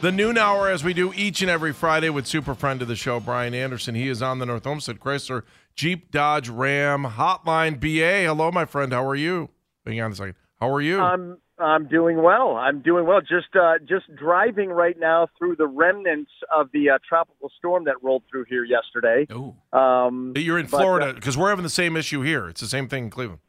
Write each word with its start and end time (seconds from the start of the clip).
The 0.00 0.12
noon 0.12 0.38
hour, 0.38 0.68
as 0.68 0.84
we 0.84 0.94
do 0.94 1.12
each 1.14 1.40
and 1.42 1.50
every 1.50 1.72
Friday 1.72 2.08
with 2.08 2.26
super 2.26 2.54
friend 2.54 2.80
of 2.82 2.88
the 2.88 2.96
show, 2.96 3.18
Brian 3.18 3.54
Anderson. 3.54 3.94
He 3.94 4.08
is 4.08 4.22
on 4.22 4.38
the 4.38 4.46
North 4.46 4.66
Olmsted 4.66 5.00
Chrysler 5.00 5.42
Jeep 5.74 6.10
Dodge 6.10 6.48
Ram 6.48 7.04
Hotline 7.04 7.80
BA. 7.80 8.26
Hello, 8.26 8.50
my 8.50 8.64
friend. 8.64 8.92
How 8.92 9.04
are 9.06 9.14
you? 9.14 9.48
Hang 9.84 10.00
on 10.00 10.12
a 10.12 10.14
second. 10.14 10.34
How 10.60 10.72
are 10.72 10.80
you? 10.80 11.00
I'm 11.00 11.38
I'm 11.58 11.88
doing 11.88 12.22
well. 12.22 12.54
I'm 12.54 12.80
doing 12.80 13.06
well. 13.06 13.20
Just 13.20 13.56
uh, 13.60 13.78
just 13.88 14.14
driving 14.14 14.70
right 14.70 14.96
now 14.98 15.28
through 15.36 15.56
the 15.56 15.66
remnants 15.66 16.30
of 16.56 16.68
the 16.72 16.90
uh, 16.90 16.98
tropical 17.08 17.50
storm 17.58 17.84
that 17.84 17.96
rolled 18.02 18.22
through 18.30 18.44
here 18.48 18.64
yesterday. 18.64 19.26
Oh, 19.30 19.56
Um, 19.76 20.32
you're 20.36 20.58
in 20.58 20.66
but, 20.66 20.78
Florida 20.78 21.06
uh, 21.08 21.12
because 21.14 21.36
we're 21.36 21.48
having 21.50 21.64
the 21.64 21.68
same 21.70 21.96
issue 21.96 22.22
here. 22.22 22.48
It's 22.48 22.60
the 22.60 22.68
same 22.68 22.88
thing 22.88 23.04
in 23.04 23.10
Cleveland. 23.10 23.40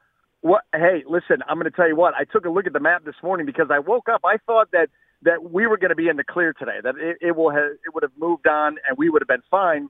What? 0.42 0.64
Hey, 0.74 1.04
listen. 1.08 1.44
I'm 1.48 1.58
going 1.60 1.70
to 1.70 1.76
tell 1.76 1.88
you 1.88 1.96
what. 1.96 2.14
I 2.16 2.24
took 2.24 2.46
a 2.46 2.50
look 2.50 2.66
at 2.66 2.74
the 2.74 2.80
map 2.80 3.06
this 3.06 3.16
morning 3.22 3.46
because 3.46 3.68
I 3.72 3.80
woke 3.80 4.10
up. 4.10 4.22
I 4.24 4.38
thought 4.46 4.72
that 4.72 4.90
that 5.24 5.52
we 5.52 5.68
were 5.68 5.78
going 5.78 5.90
to 5.90 5.96
be 5.96 6.08
in 6.08 6.18
the 6.18 6.24
clear 6.24 6.54
today. 6.54 6.80
That 6.84 6.96
it, 6.98 7.18
it 7.22 7.36
will 7.36 7.52
have 7.52 7.72
it 7.86 7.94
would 7.94 8.04
have 8.04 8.14
moved 8.18 8.48
on 8.48 8.78
and 8.88 8.98
we 8.98 9.10
would 9.10 9.22
have 9.22 9.28
been 9.28 9.44
fine. 9.50 9.90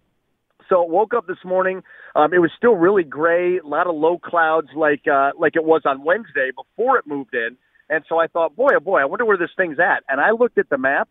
So 0.68 0.84
woke 0.84 1.14
up 1.14 1.26
this 1.28 1.44
morning. 1.44 1.82
Um, 2.16 2.34
it 2.34 2.40
was 2.40 2.52
still 2.56 2.76
really 2.76 3.04
gray, 3.04 3.58
a 3.58 3.66
lot 3.66 3.88
of 3.88 3.96
low 3.96 4.18
clouds, 4.20 4.68
like 4.76 5.08
uh, 5.08 5.32
like 5.38 5.56
it 5.56 5.64
was 5.64 5.82
on 5.86 6.04
Wednesday 6.04 6.52
before 6.56 6.98
it 6.98 7.08
moved 7.08 7.34
in. 7.34 7.58
And 7.90 8.04
so 8.08 8.20
I 8.20 8.28
thought, 8.28 8.56
boy, 8.56 8.70
oh 8.76 8.80
boy, 8.80 9.02
I 9.02 9.06
wonder 9.06 9.26
where 9.26 9.38
this 9.38 9.50
thing's 9.58 9.80
at. 9.80 10.04
And 10.08 10.22
I 10.22 10.32
looked 10.32 10.58
at 10.58 10.70
the 10.70 10.78
map. 10.78 11.10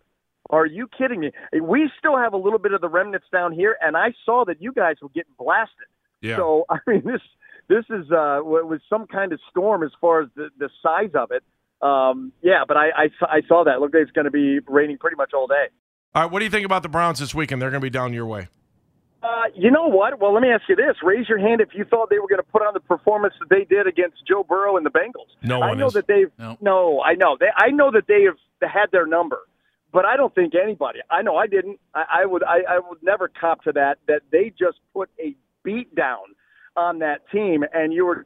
Are 0.51 0.65
you 0.65 0.89
kidding 0.97 1.21
me? 1.21 1.33
We 1.61 1.91
still 1.99 2.17
have 2.17 2.33
a 2.33 2.37
little 2.37 2.59
bit 2.59 2.73
of 2.73 2.81
the 2.81 2.89
remnants 2.89 3.27
down 3.31 3.53
here, 3.53 3.77
and 3.83 3.97
I 3.97 4.15
saw 4.25 4.45
that 4.47 4.63
you 4.63 4.73
guys 4.73 4.97
were 5.03 5.11
getting 5.11 5.35
blasted. 5.39 5.89
Yeah. 6.23 6.37
So 6.37 6.65
I 6.71 6.79
mean, 6.87 7.03
this 7.05 7.21
this 7.69 7.85
is 7.91 8.11
uh, 8.11 8.41
was 8.43 8.81
some 8.89 9.07
kind 9.07 9.33
of 9.33 9.41
storm 9.51 9.83
as 9.83 9.91
far 10.01 10.23
as 10.23 10.29
the, 10.37 10.49
the 10.59 10.71
size 10.83 11.11
of 11.15 11.31
it. 11.33 11.43
Um, 11.81 12.33
yeah, 12.43 12.65
but 12.67 12.77
I, 12.77 12.89
I, 12.97 13.09
saw- 13.19 13.27
I 13.31 13.41
saw 13.47 13.65
that. 13.65 13.81
Looked 13.81 13.95
like 13.95 14.03
it's 14.05 14.13
going 14.13 14.25
to 14.25 14.31
be 14.31 14.59
raining 14.67 14.99
pretty 14.99 15.17
much 15.17 15.31
all 15.35 15.47
day. 15.47 15.67
All 16.15 16.23
right. 16.23 16.33
What 16.33 16.39
do 16.41 16.45
you 16.45 16.51
think 16.51 16.67
about 16.67 16.83
the 16.83 16.89
Browns 16.89 17.19
this 17.19 17.35
weekend? 17.35 17.63
They're 17.63 17.71
going 17.71 17.81
to 17.81 17.85
be 17.85 17.91
down 17.91 18.13
your 18.13 18.27
way. 18.27 18.49
Uh, 19.23 19.45
you 19.55 19.71
know 19.71 19.89
what? 19.89 20.21
Well, 20.21 20.33
let 20.33 20.43
me 20.43 20.49
ask 20.51 20.63
you 20.69 20.77
this: 20.77 20.97
Raise 21.03 21.29
your 21.29 21.39
hand 21.39 21.61
if 21.61 21.71
you 21.75 21.85
thought 21.85 22.09
they 22.09 22.19
were 22.21 22.29
going 22.29 22.39
to 22.41 22.51
put 22.53 22.63
on 22.63 22.73
the 22.73 22.81
performance 22.81 23.35
that 23.41 23.49
they 23.51 23.65
did 23.65 23.87
against 23.89 24.19
Joe 24.27 24.45
Burrow 24.49 24.77
and 24.77 24.87
the 24.87 24.91
Bengals. 24.91 25.27
No 25.43 25.61
I 25.61 25.75
know 25.75 25.89
is. 25.89 25.95
that 25.95 26.07
they've 26.07 26.31
No. 26.39 26.57
no, 26.61 27.03
I 27.03 27.15
know 27.15 27.37
they, 27.39 27.49
I 27.57 27.71
know 27.71 27.91
that 27.91 28.07
they 28.07 28.23
have 28.25 28.37
had 28.71 28.87
their 28.93 29.07
number, 29.07 29.41
but 29.93 30.05
I 30.05 30.17
don't 30.17 30.33
think 30.37 30.55
anybody. 30.55 31.01
I 31.11 31.23
know 31.23 31.35
I 31.37 31.49
didn't. 31.49 31.81
I, 31.95 32.05
I 32.23 32.27
would. 32.27 32.45
I, 32.45 32.59
I 32.69 32.79
would 32.79 33.03
never 33.03 33.27
cop 33.29 33.65
to 33.65 33.73
that. 33.73 33.99
That 34.07 34.23
they 34.31 34.53
just 34.57 34.79
put 34.95 35.11
a 35.21 35.35
beat 35.65 35.93
down 35.97 36.19
on 36.77 37.01
that 37.01 37.29
team, 37.33 37.65
and 37.73 37.93
you 37.93 38.07
were 38.07 38.25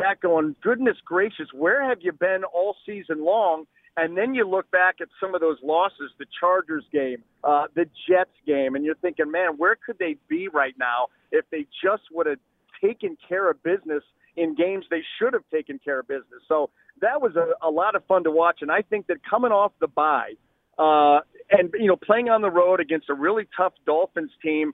back 0.00 0.20
going, 0.20 0.56
goodness 0.62 0.96
gracious, 1.04 1.46
where 1.52 1.88
have 1.88 1.98
you 2.00 2.12
been 2.12 2.42
all 2.44 2.76
season 2.84 3.24
long? 3.24 3.64
And 3.96 4.16
then 4.16 4.34
you 4.34 4.48
look 4.48 4.68
back 4.72 4.96
at 5.00 5.08
some 5.20 5.34
of 5.34 5.40
those 5.40 5.58
losses, 5.62 6.10
the 6.18 6.26
Chargers 6.40 6.84
game, 6.92 7.22
uh, 7.44 7.66
the 7.74 7.86
Jets 8.08 8.34
game, 8.44 8.74
and 8.74 8.84
you're 8.84 8.96
thinking, 8.96 9.30
man, 9.30 9.56
where 9.56 9.76
could 9.76 9.98
they 9.98 10.16
be 10.28 10.48
right 10.48 10.74
now 10.78 11.06
if 11.30 11.44
they 11.50 11.66
just 11.82 12.02
would 12.10 12.26
have 12.26 12.38
taken 12.82 13.16
care 13.28 13.48
of 13.48 13.62
business 13.62 14.02
in 14.36 14.56
games 14.56 14.84
they 14.90 15.02
should 15.18 15.32
have 15.32 15.44
taken 15.52 15.78
care 15.78 16.00
of 16.00 16.08
business? 16.08 16.42
So 16.48 16.70
that 17.00 17.22
was 17.22 17.36
a, 17.36 17.52
a 17.64 17.70
lot 17.70 17.94
of 17.94 18.04
fun 18.06 18.24
to 18.24 18.32
watch. 18.32 18.58
And 18.62 18.70
I 18.72 18.82
think 18.82 19.06
that 19.06 19.18
coming 19.28 19.52
off 19.52 19.70
the 19.80 19.86
bye, 19.86 20.32
uh, 20.76 21.20
and 21.50 21.72
you 21.74 21.86
know, 21.86 21.96
playing 21.96 22.30
on 22.30 22.42
the 22.42 22.50
road 22.50 22.80
against 22.80 23.08
a 23.10 23.14
really 23.14 23.46
tough 23.56 23.74
Dolphins 23.86 24.32
team, 24.42 24.72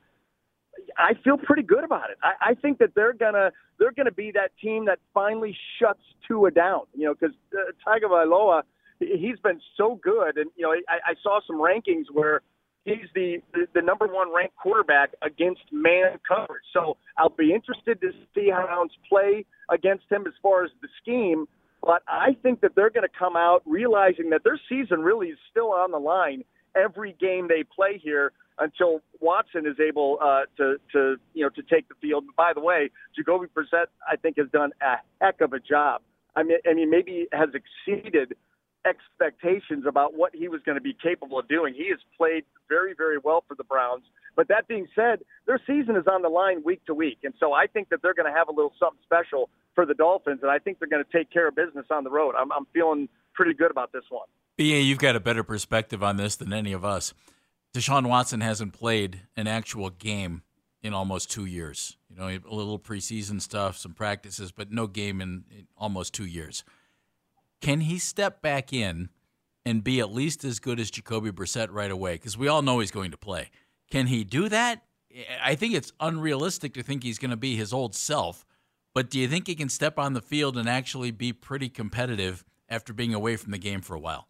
I 0.98 1.14
feel 1.22 1.36
pretty 1.36 1.62
good 1.62 1.84
about 1.84 2.10
it. 2.10 2.18
I, 2.22 2.50
I 2.50 2.54
think 2.54 2.78
that 2.78 2.94
they're 2.94 3.12
gonna 3.12 3.50
they're 3.78 3.92
gonna 3.92 4.12
be 4.12 4.32
that 4.32 4.50
team 4.62 4.86
that 4.86 4.98
finally 5.14 5.56
shuts 5.78 6.02
Tua 6.26 6.50
down. 6.50 6.82
You 6.94 7.06
know, 7.06 7.14
because 7.14 7.34
uh, 7.54 7.72
Tagovailoa, 7.86 8.62
he's 8.98 9.38
been 9.42 9.60
so 9.76 9.98
good, 10.02 10.36
and 10.36 10.50
you 10.56 10.64
know, 10.64 10.72
I, 10.88 11.10
I 11.10 11.14
saw 11.22 11.40
some 11.46 11.56
rankings 11.56 12.04
where 12.12 12.42
he's 12.84 13.08
the, 13.14 13.38
the 13.52 13.66
the 13.74 13.82
number 13.82 14.06
one 14.06 14.34
ranked 14.34 14.56
quarterback 14.56 15.10
against 15.22 15.62
man 15.72 16.18
coverage. 16.26 16.64
So 16.72 16.96
I'll 17.18 17.30
be 17.30 17.52
interested 17.54 18.00
to 18.00 18.10
see 18.34 18.50
how 18.50 18.66
Browns 18.66 18.92
play 19.08 19.44
against 19.70 20.04
him 20.10 20.24
as 20.26 20.34
far 20.42 20.64
as 20.64 20.70
the 20.82 20.88
scheme. 21.02 21.46
But 21.82 22.02
I 22.06 22.36
think 22.42 22.60
that 22.60 22.72
they're 22.76 22.90
going 22.90 23.08
to 23.08 23.18
come 23.18 23.36
out 23.36 23.62
realizing 23.64 24.28
that 24.30 24.44
their 24.44 24.60
season 24.68 25.00
really 25.00 25.28
is 25.28 25.38
still 25.50 25.72
on 25.72 25.92
the 25.92 25.98
line 25.98 26.44
every 26.76 27.16
game 27.18 27.48
they 27.48 27.64
play 27.64 27.98
here 28.02 28.32
until 28.60 29.00
Watson 29.20 29.66
is 29.66 29.76
able 29.80 30.18
uh, 30.22 30.42
to 30.58 30.76
to 30.92 31.16
you 31.34 31.42
know 31.42 31.48
to 31.50 31.62
take 31.62 31.88
the 31.88 31.94
field. 32.00 32.24
And 32.24 32.36
By 32.36 32.52
the 32.54 32.60
way, 32.60 32.90
Jacoby 33.16 33.46
Brissett 33.46 33.86
I 34.08 34.16
think 34.16 34.36
has 34.38 34.48
done 34.52 34.70
a 34.80 34.96
heck 35.24 35.40
of 35.40 35.52
a 35.52 35.58
job. 35.58 36.02
I 36.36 36.44
mean, 36.44 36.58
I 36.68 36.74
mean 36.74 36.90
maybe 36.90 37.26
has 37.32 37.48
exceeded 37.54 38.36
expectations 38.86 39.84
about 39.86 40.14
what 40.14 40.34
he 40.34 40.48
was 40.48 40.62
going 40.64 40.76
to 40.76 40.82
be 40.82 40.94
capable 41.02 41.38
of 41.38 41.48
doing. 41.48 41.74
He 41.74 41.88
has 41.90 41.98
played 42.16 42.44
very 42.68 42.94
very 42.96 43.18
well 43.18 43.42
for 43.48 43.56
the 43.56 43.64
Browns. 43.64 44.04
But 44.36 44.46
that 44.48 44.68
being 44.68 44.86
said, 44.94 45.20
their 45.46 45.60
season 45.66 45.96
is 45.96 46.04
on 46.10 46.22
the 46.22 46.28
line 46.28 46.62
week 46.64 46.84
to 46.86 46.94
week, 46.94 47.18
and 47.24 47.34
so 47.40 47.52
I 47.52 47.66
think 47.66 47.88
that 47.88 48.00
they're 48.00 48.14
going 48.14 48.30
to 48.30 48.38
have 48.38 48.48
a 48.48 48.52
little 48.52 48.72
something 48.78 49.00
special 49.04 49.50
for 49.74 49.84
the 49.84 49.94
Dolphins, 49.94 50.40
and 50.42 50.50
I 50.50 50.58
think 50.58 50.78
they're 50.78 50.88
going 50.88 51.04
to 51.04 51.18
take 51.18 51.30
care 51.30 51.48
of 51.48 51.56
business 51.56 51.86
on 51.90 52.04
the 52.04 52.10
road. 52.10 52.34
I'm, 52.38 52.52
I'm 52.52 52.66
feeling 52.72 53.08
pretty 53.34 53.54
good 53.54 53.70
about 53.70 53.92
this 53.92 54.04
one. 54.08 54.26
BA, 54.56 54.82
you've 54.82 54.98
got 54.98 55.16
a 55.16 55.20
better 55.20 55.42
perspective 55.42 56.02
on 56.02 56.16
this 56.16 56.36
than 56.36 56.52
any 56.52 56.72
of 56.72 56.84
us. 56.84 57.14
Deshaun 57.72 58.08
Watson 58.08 58.40
hasn't 58.40 58.72
played 58.72 59.20
an 59.36 59.46
actual 59.46 59.90
game 59.90 60.42
in 60.82 60.92
almost 60.92 61.30
two 61.30 61.44
years. 61.44 61.96
You 62.08 62.16
know, 62.16 62.26
a 62.28 62.54
little 62.54 62.78
preseason 62.78 63.40
stuff, 63.40 63.76
some 63.76 63.94
practices, 63.94 64.50
but 64.50 64.72
no 64.72 64.86
game 64.86 65.20
in, 65.20 65.44
in 65.50 65.66
almost 65.76 66.14
two 66.14 66.24
years. 66.24 66.64
Can 67.60 67.80
he 67.80 67.98
step 67.98 68.42
back 68.42 68.72
in 68.72 69.10
and 69.64 69.84
be 69.84 70.00
at 70.00 70.10
least 70.10 70.44
as 70.44 70.58
good 70.58 70.80
as 70.80 70.90
Jacoby 70.90 71.30
Brissett 71.30 71.68
right 71.70 71.90
away? 71.90 72.14
Because 72.14 72.36
we 72.36 72.48
all 72.48 72.62
know 72.62 72.80
he's 72.80 72.90
going 72.90 73.10
to 73.10 73.16
play. 73.16 73.50
Can 73.90 74.06
he 74.06 74.24
do 74.24 74.48
that? 74.48 74.82
I 75.42 75.54
think 75.54 75.74
it's 75.74 75.92
unrealistic 76.00 76.74
to 76.74 76.82
think 76.82 77.02
he's 77.02 77.18
going 77.18 77.30
to 77.30 77.36
be 77.36 77.56
his 77.56 77.72
old 77.72 77.94
self. 77.94 78.44
But 78.94 79.10
do 79.10 79.18
you 79.18 79.28
think 79.28 79.46
he 79.46 79.54
can 79.54 79.68
step 79.68 79.98
on 79.98 80.14
the 80.14 80.22
field 80.22 80.56
and 80.56 80.68
actually 80.68 81.10
be 81.10 81.32
pretty 81.32 81.68
competitive 81.68 82.44
after 82.68 82.92
being 82.92 83.14
away 83.14 83.36
from 83.36 83.52
the 83.52 83.58
game 83.58 83.80
for 83.80 83.94
a 83.94 84.00
while? 84.00 84.26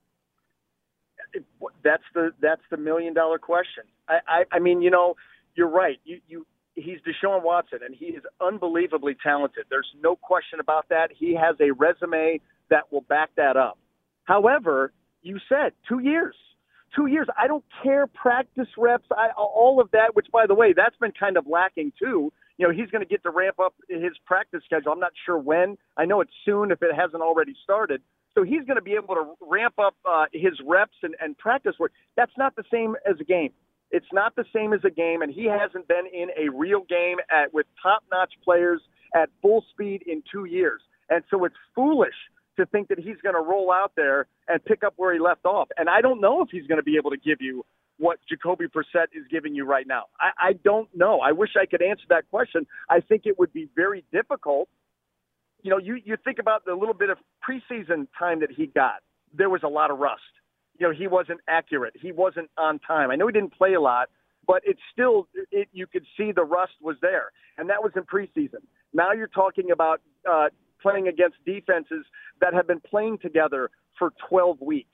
Uh, 1.34 1.40
That's 1.82 2.02
the 2.14 2.30
that's 2.40 2.62
the 2.70 2.76
million 2.76 3.14
dollar 3.14 3.38
question. 3.38 3.84
I, 4.08 4.18
I, 4.26 4.44
I 4.52 4.58
mean, 4.58 4.82
you 4.82 4.90
know, 4.90 5.14
you're 5.54 5.68
right. 5.68 5.98
You 6.04 6.20
you 6.28 6.46
he's 6.74 6.98
Deshaun 7.00 7.42
Watson, 7.42 7.80
and 7.84 7.94
he 7.94 8.06
is 8.06 8.22
unbelievably 8.40 9.16
talented. 9.22 9.64
There's 9.70 9.90
no 10.02 10.16
question 10.16 10.60
about 10.60 10.88
that. 10.90 11.08
He 11.16 11.34
has 11.34 11.56
a 11.60 11.72
resume 11.72 12.40
that 12.70 12.92
will 12.92 13.02
back 13.02 13.30
that 13.36 13.56
up. 13.56 13.78
However, 14.24 14.92
you 15.22 15.38
said 15.48 15.72
two 15.88 16.00
years. 16.00 16.34
Two 16.94 17.06
years. 17.06 17.28
I 17.38 17.46
don't 17.46 17.64
care 17.84 18.08
practice 18.08 18.66
reps, 18.76 19.06
I, 19.16 19.28
all 19.36 19.80
of 19.80 19.90
that. 19.92 20.14
Which, 20.14 20.26
by 20.32 20.46
the 20.46 20.54
way, 20.54 20.72
that's 20.76 20.96
been 20.96 21.12
kind 21.18 21.36
of 21.36 21.46
lacking 21.46 21.92
too. 21.98 22.32
You 22.58 22.66
know, 22.66 22.72
he's 22.74 22.90
going 22.90 23.02
to 23.02 23.08
get 23.08 23.22
to 23.22 23.30
ramp 23.30 23.60
up 23.60 23.74
his 23.88 24.12
practice 24.26 24.62
schedule. 24.64 24.92
I'm 24.92 25.00
not 25.00 25.12
sure 25.24 25.38
when. 25.38 25.78
I 25.96 26.04
know 26.04 26.20
it's 26.20 26.32
soon 26.44 26.72
if 26.72 26.82
it 26.82 26.94
hasn't 26.94 27.22
already 27.22 27.54
started. 27.62 28.02
So 28.34 28.42
he's 28.44 28.64
going 28.64 28.76
to 28.76 28.82
be 28.82 28.94
able 28.94 29.14
to 29.14 29.34
ramp 29.40 29.74
up 29.78 29.94
uh, 30.08 30.26
his 30.32 30.52
reps 30.66 30.96
and, 31.02 31.14
and 31.20 31.36
practice 31.36 31.74
work. 31.78 31.92
That's 32.16 32.32
not 32.38 32.54
the 32.56 32.64
same 32.70 32.96
as 33.08 33.16
a 33.20 33.24
game. 33.24 33.52
It's 33.90 34.06
not 34.12 34.36
the 34.36 34.44
same 34.54 34.72
as 34.72 34.80
a 34.84 34.90
game, 34.90 35.20
and 35.22 35.32
he 35.32 35.46
hasn't 35.46 35.88
been 35.88 36.06
in 36.12 36.28
a 36.38 36.48
real 36.56 36.82
game 36.88 37.16
at, 37.28 37.52
with 37.52 37.66
top-notch 37.82 38.32
players 38.44 38.80
at 39.14 39.28
full 39.42 39.64
speed 39.72 40.04
in 40.06 40.22
two 40.32 40.44
years. 40.44 40.80
And 41.08 41.24
so 41.28 41.44
it's 41.44 41.56
foolish 41.74 42.14
to 42.56 42.66
think 42.66 42.88
that 42.88 42.98
he's 42.98 43.16
going 43.22 43.34
to 43.34 43.40
roll 43.40 43.72
out 43.72 43.92
there 43.96 44.26
and 44.46 44.64
pick 44.64 44.84
up 44.84 44.94
where 44.96 45.12
he 45.12 45.18
left 45.18 45.44
off. 45.44 45.68
And 45.76 45.88
I 45.88 46.00
don't 46.00 46.20
know 46.20 46.40
if 46.42 46.50
he's 46.50 46.66
going 46.68 46.78
to 46.78 46.84
be 46.84 46.96
able 46.96 47.10
to 47.10 47.16
give 47.16 47.38
you 47.40 47.64
what 47.98 48.18
Jacoby 48.28 48.66
Brissett 48.66 49.08
is 49.12 49.24
giving 49.30 49.54
you 49.54 49.64
right 49.64 49.86
now. 49.86 50.04
I, 50.20 50.50
I 50.50 50.52
don't 50.52 50.88
know. 50.96 51.18
I 51.20 51.32
wish 51.32 51.50
I 51.60 51.66
could 51.66 51.82
answer 51.82 52.04
that 52.10 52.30
question. 52.30 52.66
I 52.88 53.00
think 53.00 53.22
it 53.26 53.38
would 53.38 53.52
be 53.52 53.68
very 53.74 54.04
difficult 54.12 54.68
you 55.62 55.70
know, 55.70 55.78
you, 55.78 55.98
you 56.04 56.16
think 56.24 56.38
about 56.38 56.64
the 56.64 56.74
little 56.74 56.94
bit 56.94 57.10
of 57.10 57.18
preseason 57.48 58.06
time 58.18 58.40
that 58.40 58.50
he 58.50 58.66
got, 58.66 59.00
there 59.32 59.50
was 59.50 59.62
a 59.62 59.68
lot 59.68 59.90
of 59.90 59.98
rust. 59.98 60.22
You 60.78 60.88
know, 60.88 60.94
he 60.94 61.06
wasn't 61.06 61.40
accurate. 61.48 61.94
He 62.00 62.12
wasn't 62.12 62.50
on 62.56 62.78
time. 62.78 63.10
I 63.10 63.16
know 63.16 63.26
he 63.26 63.32
didn't 63.32 63.52
play 63.52 63.74
a 63.74 63.80
lot, 63.80 64.08
but 64.46 64.62
it's 64.64 64.80
still, 64.92 65.28
it, 65.50 65.68
you 65.72 65.86
could 65.86 66.04
see 66.16 66.32
the 66.32 66.42
rust 66.42 66.72
was 66.80 66.96
there. 67.02 67.32
And 67.58 67.68
that 67.68 67.82
was 67.82 67.92
in 67.96 68.02
preseason. 68.02 68.62
Now 68.92 69.12
you're 69.12 69.28
talking 69.28 69.70
about 69.70 70.00
uh, 70.28 70.46
playing 70.80 71.08
against 71.08 71.36
defenses 71.44 72.04
that 72.40 72.54
have 72.54 72.66
been 72.66 72.80
playing 72.80 73.18
together 73.18 73.70
for 73.98 74.12
12 74.28 74.60
weeks. 74.60 74.88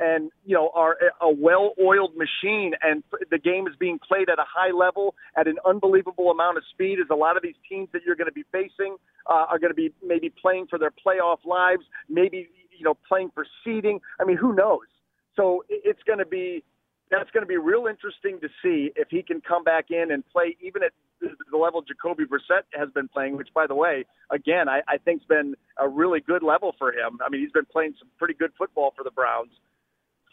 And 0.00 0.30
you 0.44 0.54
know 0.54 0.70
are 0.74 0.96
a 1.20 1.30
well-oiled 1.30 2.16
machine, 2.16 2.72
and 2.82 3.04
the 3.30 3.38
game 3.38 3.68
is 3.68 3.74
being 3.78 3.98
played 3.98 4.28
at 4.28 4.38
a 4.38 4.44
high 4.48 4.72
level 4.72 5.14
at 5.36 5.46
an 5.46 5.56
unbelievable 5.66 6.30
amount 6.30 6.56
of 6.56 6.64
speed. 6.72 6.98
As 7.00 7.06
a 7.10 7.14
lot 7.14 7.36
of 7.36 7.42
these 7.42 7.54
teams 7.68 7.88
that 7.92 8.02
you're 8.04 8.16
going 8.16 8.28
to 8.28 8.32
be 8.32 8.44
facing 8.50 8.96
uh, 9.26 9.46
are 9.48 9.58
going 9.58 9.70
to 9.70 9.74
be 9.74 9.92
maybe 10.04 10.30
playing 10.30 10.66
for 10.68 10.78
their 10.78 10.90
playoff 10.90 11.44
lives, 11.44 11.82
maybe 12.08 12.48
you 12.76 12.84
know 12.84 12.96
playing 13.06 13.30
for 13.34 13.46
seeding. 13.62 14.00
I 14.20 14.24
mean, 14.24 14.36
who 14.36 14.54
knows? 14.54 14.88
So 15.36 15.64
it's 15.68 16.02
going 16.06 16.18
to 16.18 16.26
be 16.26 16.64
that's 17.10 17.30
going 17.30 17.42
to 17.42 17.48
be 17.48 17.56
real 17.56 17.86
interesting 17.86 18.40
to 18.40 18.48
see 18.62 18.92
if 18.96 19.08
he 19.10 19.22
can 19.22 19.40
come 19.40 19.64
back 19.64 19.86
in 19.90 20.12
and 20.12 20.24
play 20.28 20.56
even 20.60 20.82
at 20.82 20.92
the 21.20 21.56
level 21.56 21.82
Jacoby 21.82 22.24
Brissett 22.24 22.62
has 22.72 22.88
been 22.94 23.08
playing, 23.08 23.36
which, 23.36 23.48
by 23.54 23.66
the 23.66 23.74
way, 23.74 24.04
again, 24.30 24.68
I, 24.68 24.80
I 24.88 24.96
think's 24.98 25.24
been 25.24 25.54
a 25.78 25.88
really 25.88 26.20
good 26.20 26.42
level 26.42 26.74
for 26.78 26.92
him. 26.92 27.18
I 27.24 27.28
mean, 27.28 27.40
he's 27.40 27.52
been 27.52 27.66
playing 27.66 27.94
some 27.98 28.08
pretty 28.18 28.34
good 28.34 28.52
football 28.56 28.94
for 28.96 29.04
the 29.04 29.10
Browns. 29.10 29.50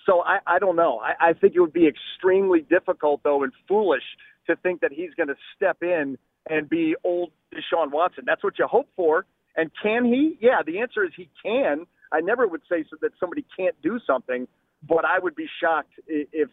So 0.07 0.21
I, 0.21 0.39
I 0.47 0.59
don't 0.59 0.77
know. 0.77 0.99
I, 0.99 1.29
I 1.29 1.33
think 1.33 1.53
it 1.55 1.59
would 1.59 1.73
be 1.73 1.87
extremely 1.87 2.61
difficult, 2.61 3.21
though, 3.23 3.43
and 3.43 3.53
foolish 3.67 4.03
to 4.47 4.55
think 4.55 4.81
that 4.81 4.91
he's 4.91 5.13
going 5.15 5.27
to 5.27 5.35
step 5.55 5.83
in 5.83 6.17
and 6.49 6.69
be 6.69 6.95
old 7.03 7.31
Deshaun 7.53 7.91
Watson. 7.91 8.23
That's 8.25 8.43
what 8.43 8.57
you 8.57 8.67
hope 8.67 8.87
for. 8.95 9.25
And 9.55 9.69
can 9.83 10.05
he? 10.05 10.37
Yeah, 10.39 10.61
the 10.65 10.79
answer 10.79 11.03
is 11.03 11.11
he 11.15 11.29
can. 11.43 11.85
I 12.11 12.21
never 12.21 12.47
would 12.47 12.61
say 12.69 12.85
so 12.89 12.95
that 13.01 13.11
somebody 13.19 13.45
can't 13.57 13.75
do 13.83 13.99
something, 14.07 14.47
but 14.87 15.03
I 15.03 15.19
would 15.19 15.35
be 15.35 15.47
shocked 15.61 15.93
if 16.07 16.49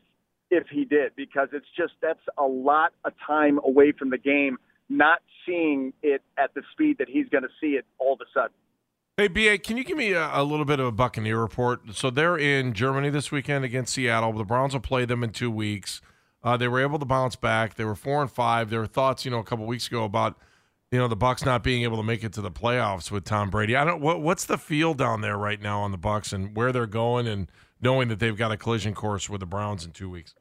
if 0.50 0.66
he 0.70 0.84
did 0.84 1.12
because 1.16 1.48
it's 1.52 1.66
just 1.76 1.92
that's 2.02 2.20
a 2.38 2.44
lot 2.44 2.92
of 3.04 3.12
time 3.26 3.60
away 3.64 3.92
from 3.96 4.10
the 4.10 4.18
game, 4.18 4.58
not 4.88 5.20
seeing 5.46 5.92
it 6.02 6.22
at 6.38 6.52
the 6.54 6.62
speed 6.72 6.98
that 6.98 7.08
he's 7.08 7.28
going 7.28 7.42
to 7.44 7.50
see 7.60 7.76
it 7.76 7.86
all 7.98 8.14
of 8.14 8.20
a 8.20 8.28
sudden. 8.34 8.54
Hey, 9.16 9.28
BA, 9.28 9.58
can 9.58 9.76
you 9.76 9.84
give 9.84 9.96
me 9.96 10.11
a, 10.11 10.28
a, 10.32 10.43
little 10.43 10.64
bit 10.64 10.81
of 10.81 10.87
a 10.87 10.93
Buccaneer 10.93 11.40
report? 11.40 11.94
So 11.94 12.11
they're 12.11 12.37
in 12.37 12.72
Germany 12.72 13.11
this 13.11 13.31
weekend 13.31 13.64
against 13.64 13.94
Seattle. 13.94 14.32
The 14.32 14.43
Browns 14.43 14.72
will 14.72 14.81
play 14.81 15.05
them 15.05 15.22
in 15.22 15.31
two 15.31 15.52
weeks. 15.52 16.00
Uh, 16.43 16.56
they 16.56 16.66
were 16.66 16.81
able 16.81 16.99
to 16.99 17.05
bounce 17.05 17.37
back. 17.37 17.76
They 17.76 17.84
were 17.84 17.94
four 17.94 18.22
and 18.22 18.31
five. 18.31 18.70
There 18.70 18.81
were 18.81 18.88
thoughts, 18.88 19.25
you 19.25 19.31
know, 19.31 19.38
a 19.38 19.44
couple 19.44 19.66
weeks 19.66 19.87
ago 19.87 20.02
about, 20.02 20.37
you 20.90 20.99
know, 20.99 21.06
the 21.06 21.14
Bucks 21.14 21.44
not 21.44 21.62
being 21.62 21.84
able 21.84 21.96
to 21.99 22.02
make 22.02 22.25
it 22.25 22.32
to 22.32 22.40
the 22.40 22.50
playoffs 22.50 23.12
with 23.12 23.22
Tom 23.22 23.50
Brady. 23.50 23.76
I 23.76 23.84
don't. 23.84 24.00
What, 24.00 24.20
what's 24.20 24.46
the 24.46 24.58
feel 24.58 24.94
down 24.94 25.20
there 25.20 25.37
right 25.37 25.62
now 25.62 25.82
on 25.82 25.93
the 25.93 25.96
Bucks 25.96 26.32
and 26.32 26.56
where 26.56 26.72
they're 26.72 26.88
going, 26.88 27.28
and 27.28 27.49
knowing 27.81 28.08
that 28.08 28.19
they've 28.19 28.37
got 28.37 28.50
a 28.50 28.56
collision 28.56 28.94
course 28.94 29.31
with 29.31 29.38
the 29.38 29.46
Browns 29.46 29.84
in 29.84 29.93
two 29.93 30.11
weeks? 30.11 30.34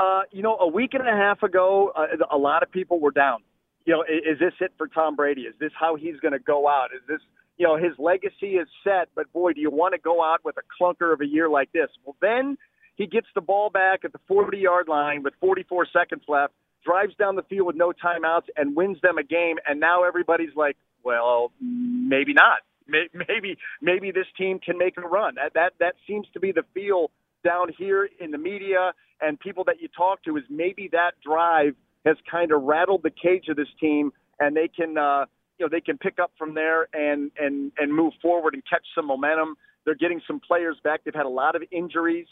Uh, 0.00 0.22
you 0.32 0.42
know, 0.42 0.56
a 0.58 0.68
week 0.68 0.94
and 0.94 1.06
a 1.06 1.12
half 1.12 1.44
ago, 1.44 1.92
uh, 1.94 2.06
a 2.32 2.36
lot 2.36 2.64
of 2.64 2.72
people 2.72 2.98
were 2.98 3.12
down. 3.12 3.38
You 3.86 3.92
know, 3.92 4.02
is, 4.02 4.34
is 4.34 4.38
this 4.40 4.54
it 4.58 4.72
for 4.76 4.88
Tom 4.88 5.14
Brady? 5.14 5.42
Is 5.42 5.54
this 5.60 5.70
how 5.78 5.94
he's 5.94 6.16
going 6.16 6.32
to 6.32 6.40
go 6.40 6.68
out? 6.68 6.88
Is 6.92 7.02
this, 7.06 7.20
you 7.60 7.66
know, 7.66 7.76
his 7.76 7.92
legacy 7.98 8.56
is 8.56 8.66
set, 8.82 9.10
but 9.14 9.30
boy, 9.34 9.52
do 9.52 9.60
you 9.60 9.70
want 9.70 9.92
to 9.92 10.00
go 10.00 10.24
out 10.24 10.42
with 10.42 10.56
a 10.56 10.62
clunker 10.82 11.12
of 11.12 11.20
a 11.20 11.26
year 11.26 11.46
like 11.46 11.70
this? 11.72 11.88
Well, 12.06 12.16
then 12.22 12.56
he 12.96 13.06
gets 13.06 13.26
the 13.34 13.42
ball 13.42 13.68
back 13.68 14.00
at 14.02 14.12
the 14.12 14.20
40 14.28 14.56
yard 14.56 14.88
line 14.88 15.22
with 15.22 15.34
44 15.42 15.86
seconds 15.92 16.22
left, 16.26 16.54
drives 16.82 17.14
down 17.16 17.36
the 17.36 17.42
field 17.42 17.66
with 17.66 17.76
no 17.76 17.92
timeouts, 17.92 18.46
and 18.56 18.74
wins 18.74 18.96
them 19.02 19.18
a 19.18 19.22
game. 19.22 19.56
And 19.68 19.78
now 19.78 20.04
everybody's 20.04 20.56
like, 20.56 20.78
well, 21.04 21.52
maybe 21.60 22.32
not. 22.32 22.60
Maybe 23.28 23.56
maybe 23.80 24.10
this 24.10 24.26
team 24.36 24.58
can 24.58 24.76
make 24.76 24.98
a 24.98 25.02
run. 25.02 25.36
That 25.36 25.54
that 25.54 25.74
that 25.78 25.94
seems 26.08 26.26
to 26.34 26.40
be 26.40 26.50
the 26.50 26.64
feel 26.74 27.12
down 27.44 27.68
here 27.78 28.08
in 28.18 28.32
the 28.32 28.38
media 28.38 28.94
and 29.20 29.38
people 29.38 29.62
that 29.64 29.80
you 29.80 29.86
talk 29.96 30.24
to 30.24 30.36
is 30.36 30.42
maybe 30.50 30.88
that 30.90 31.12
drive 31.24 31.76
has 32.04 32.16
kind 32.28 32.50
of 32.50 32.62
rattled 32.62 33.04
the 33.04 33.10
cage 33.10 33.46
of 33.48 33.56
this 33.56 33.68
team, 33.78 34.12
and 34.40 34.56
they 34.56 34.66
can 34.66 34.98
uh, 34.98 35.26
you 35.60 35.66
know 35.66 35.68
they 35.70 35.82
can 35.82 35.98
pick 35.98 36.18
up 36.18 36.32
from 36.38 36.54
there 36.54 36.88
and 36.94 37.30
and 37.38 37.70
and 37.78 37.92
move 37.92 38.14
forward 38.22 38.54
and 38.54 38.62
catch 38.68 38.84
some 38.94 39.06
momentum. 39.06 39.56
They're 39.84 39.94
getting 39.94 40.22
some 40.26 40.40
players 40.40 40.76
back. 40.82 41.04
They've 41.04 41.14
had 41.14 41.26
a 41.26 41.28
lot 41.28 41.54
of 41.54 41.62
injuries. 41.70 42.26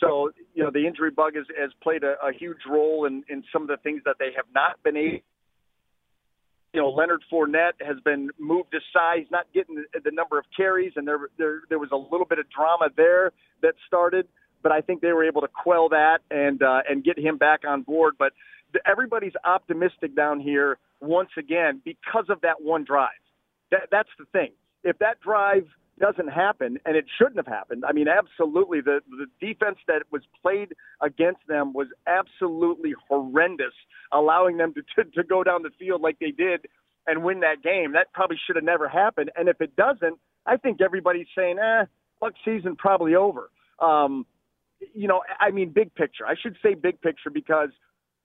So, 0.00 0.30
you 0.54 0.64
know, 0.64 0.70
the 0.72 0.84
injury 0.86 1.10
bug 1.10 1.34
has, 1.36 1.46
has 1.60 1.70
played 1.80 2.02
a, 2.02 2.14
a 2.24 2.32
huge 2.32 2.58
role 2.68 3.04
in, 3.06 3.22
in 3.28 3.44
some 3.52 3.62
of 3.62 3.68
the 3.68 3.76
things 3.76 4.02
that 4.04 4.16
they 4.18 4.30
have 4.34 4.46
not 4.52 4.82
been 4.82 4.96
able. 4.96 5.18
You 6.72 6.80
know, 6.80 6.88
Leonard 6.88 7.22
Fournette 7.30 7.78
has 7.86 7.98
been 8.04 8.30
moved 8.38 8.74
aside. 8.74 9.18
He's 9.18 9.30
not 9.30 9.46
getting 9.52 9.76
the, 9.76 10.00
the 10.00 10.10
number 10.10 10.38
of 10.38 10.44
carries, 10.56 10.92
and 10.96 11.06
there, 11.06 11.28
there 11.38 11.60
there 11.68 11.78
was 11.78 11.90
a 11.92 11.96
little 11.96 12.26
bit 12.26 12.40
of 12.40 12.46
drama 12.50 12.88
there 12.96 13.30
that 13.62 13.74
started 13.86 14.26
but 14.62 14.70
I 14.70 14.80
think 14.80 15.00
they 15.00 15.12
were 15.12 15.24
able 15.24 15.40
to 15.40 15.48
quell 15.48 15.88
that 15.88 16.18
and 16.30 16.62
uh, 16.62 16.82
and 16.88 17.02
get 17.02 17.18
him 17.18 17.36
back 17.36 17.62
on 17.66 17.82
board. 17.82 18.14
But 18.16 18.32
everybody's 18.86 19.32
optimistic 19.44 20.14
down 20.14 20.38
here 20.38 20.78
once 21.02 21.30
again 21.36 21.82
because 21.84 22.26
of 22.28 22.40
that 22.42 22.62
one 22.62 22.84
drive. 22.84 23.10
That, 23.70 23.88
that's 23.90 24.08
the 24.18 24.24
thing. 24.32 24.52
If 24.84 24.98
that 24.98 25.20
drive 25.20 25.66
doesn't 26.00 26.28
happen, 26.28 26.78
and 26.86 26.96
it 26.96 27.04
shouldn't 27.18 27.36
have 27.36 27.46
happened. 27.46 27.84
I 27.86 27.92
mean, 27.92 28.08
absolutely, 28.08 28.80
the 28.80 29.00
the 29.10 29.26
defense 29.46 29.78
that 29.86 30.02
was 30.10 30.22
played 30.40 30.74
against 31.00 31.40
them 31.46 31.72
was 31.72 31.88
absolutely 32.06 32.94
horrendous, 33.08 33.74
allowing 34.10 34.56
them 34.56 34.74
to 34.74 34.82
to, 34.96 35.10
to 35.10 35.22
go 35.22 35.44
down 35.44 35.62
the 35.62 35.70
field 35.78 36.00
like 36.00 36.18
they 36.18 36.30
did 36.30 36.66
and 37.06 37.22
win 37.22 37.40
that 37.40 37.62
game. 37.62 37.92
That 37.92 38.12
probably 38.14 38.38
should 38.46 38.56
have 38.56 38.64
never 38.64 38.88
happened. 38.88 39.30
And 39.36 39.48
if 39.48 39.60
it 39.60 39.76
doesn't, 39.76 40.18
I 40.46 40.56
think 40.56 40.80
everybody's 40.80 41.28
saying, 41.36 41.58
"eh, 41.58 41.84
Buck 42.20 42.32
season 42.44 42.74
probably 42.76 43.14
over." 43.14 43.50
Um, 43.78 44.26
you 44.94 45.08
know, 45.08 45.22
I 45.38 45.50
mean, 45.50 45.70
big 45.70 45.94
picture. 45.94 46.26
I 46.26 46.34
should 46.40 46.56
say 46.62 46.74
big 46.74 47.00
picture 47.00 47.30
because 47.30 47.70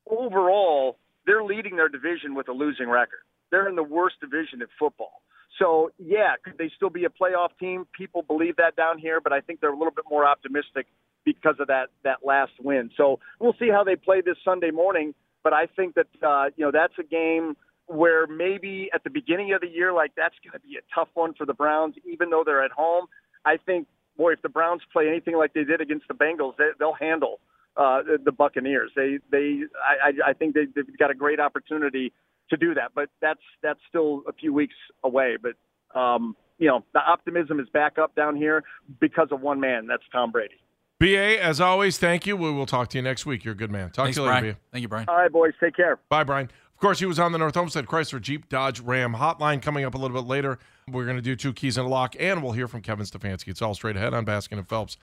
overall, 0.10 0.98
they're 1.28 1.44
leading 1.44 1.76
their 1.76 1.90
division 1.90 2.34
with 2.34 2.48
a 2.48 2.54
losing 2.54 2.90
record. 2.90 3.20
They're 3.52 3.70
in 3.70 3.76
the 3.76 3.84
worst 3.84 4.16
division 4.20 4.62
in 4.62 4.68
football. 4.80 5.22
So, 5.60 5.92
yeah, 6.00 6.36
could 6.44 6.58
they 6.58 6.72
still 6.76 6.90
be 6.90 7.06
a 7.06 7.10
playoff 7.10 7.50
team? 7.60 7.86
People 7.96 8.22
believe 8.24 8.56
that 8.58 8.76
down 8.76 8.98
here, 8.98 9.22
but 9.22 9.34
I 9.34 9.42
think 9.42 9.60
they're 9.60 9.74
a 9.74 9.78
little 9.78 9.94
bit 9.94 10.06
more 10.10 10.26
optimistic 10.26 10.88
because 11.26 11.56
of 11.60 11.68
that 11.68 11.88
that 12.04 12.20
last 12.26 12.54
win. 12.62 12.90
So 12.96 13.20
we'll 13.40 13.56
see 13.60 13.70
how 13.70 13.84
they 13.84 13.96
play 13.96 14.22
this 14.22 14.38
Sunday 14.46 14.72
morning. 14.72 15.14
But 15.44 15.54
I 15.54 15.66
think 15.66 15.96
that 15.96 16.08
uh, 16.26 16.46
you 16.56 16.66
know 16.66 16.72
that's 16.72 16.94
a 17.00 17.04
game 17.04 17.58
where 17.88 18.28
maybe 18.28 18.90
at 18.94 19.04
the 19.04 19.10
beginning 19.10 19.54
of 19.54 19.62
the 19.62 19.68
year, 19.68 19.94
like 19.94 20.12
that's 20.16 20.36
going 20.44 20.60
to 20.60 20.66
be 20.66 20.78
a 20.78 20.96
tough 20.96 21.10
one 21.14 21.34
for 21.34 21.46
the 21.46 21.54
Browns, 21.54 21.96
even 22.06 22.30
though 22.30 22.44
they're 22.46 22.64
at 22.64 22.72
home. 22.72 23.08
I 23.46 23.58
think 23.58 23.88
boy, 24.18 24.34
if 24.34 24.42
the 24.42 24.50
Browns 24.50 24.82
play 24.92 25.08
anything 25.08 25.38
like 25.38 25.54
they 25.54 25.64
did 25.64 25.82
against 25.82 26.08
the 26.08 26.14
Bengals, 26.14 26.56
they, 26.58 26.70
they'll 26.80 26.94
handle 26.94 27.40
uh, 27.78 28.02
the 28.24 28.32
Buccaneers. 28.32 28.92
They, 28.96 29.20
they, 29.32 29.62
I, 30.04 30.30
I 30.30 30.34
think 30.34 30.56
they, 30.56 30.66
they've 30.76 30.98
got 30.98 31.12
a 31.12 31.16
great 31.16 31.40
opportunity 31.40 32.12
to 32.50 32.58
do 32.58 32.74
that, 32.74 32.92
but 32.96 33.10
that's 33.22 33.42
that's 33.62 33.80
still 33.90 34.24
a 34.28 34.34
few 34.34 34.54
weeks 34.54 34.76
away. 35.04 35.38
But 35.42 36.00
um, 36.00 36.36
you 36.58 36.68
know, 36.68 36.84
the 36.94 37.00
optimism 37.00 37.60
is 37.60 37.68
back 37.70 37.98
up 37.98 38.16
down 38.16 38.36
here 38.36 38.64
because 39.00 39.28
of 39.32 39.42
one 39.42 39.60
man. 39.60 39.88
That's 39.88 40.04
Tom 40.12 40.32
Brady. 40.32 40.56
BA, 41.00 41.44
as 41.44 41.62
always, 41.62 42.00
thank 42.00 42.26
you. 42.26 42.36
We 42.36 42.52
will 42.52 42.66
talk 42.66 42.90
to 42.90 42.98
you 42.98 43.04
next 43.04 43.26
week. 43.26 43.46
You're 43.46 43.54
a 43.54 43.58
good 43.58 43.70
man. 43.70 43.92
Talk 43.92 44.06
Thanks, 44.06 44.18
to 44.18 44.24
you 44.24 44.28
later, 44.28 44.42
Brian. 44.42 44.54
BA. 44.54 44.60
Thank 44.72 44.82
you, 44.82 44.88
Brian. 44.88 45.06
All 45.08 45.16
right, 45.18 45.32
boys. 45.32 45.54
Take 45.60 45.76
care. 45.76 46.00
Bye, 46.10 46.24
Brian. 46.24 46.50
Of 46.78 46.82
course, 46.82 47.00
he 47.00 47.06
was 47.06 47.20
on 47.20 47.32
the 47.32 47.38
North 47.38 47.58
Olmsted 47.58 47.86
Chrysler 47.86 48.22
Jeep 48.22 48.50
Dodge 48.50 48.80
Ram 48.80 49.16
hotline 49.16 49.62
coming 49.62 49.84
up 49.84 49.96
a 49.96 49.98
little 49.98 50.16
bit 50.16 50.28
later. 50.28 50.60
We're 50.88 51.06
going 51.06 51.18
to 51.18 51.24
do 51.24 51.36
two 51.36 51.54
keys 51.54 51.78
in 51.78 51.86
a 51.86 51.88
lock, 51.88 52.16
and 52.20 52.42
we'll 52.42 52.52
hear 52.54 52.68
from 52.68 52.82
Kevin 52.82 53.06
Stefanski. 53.06 53.50
It's 53.50 53.62
all 53.62 53.74
straight 53.74 53.98
ahead 53.98 54.14
on 54.14 54.26
Baskin 54.26 54.60
and 54.60 54.68
Phelps. 54.68 54.98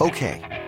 Okay, 0.00 0.67